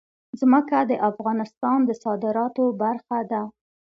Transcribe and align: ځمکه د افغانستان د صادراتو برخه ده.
ځمکه 0.39 0.77
د 0.89 0.91
افغانستان 1.09 1.79
د 1.85 1.89
صادراتو 2.03 2.65
برخه 2.81 3.19
ده. 3.31 3.41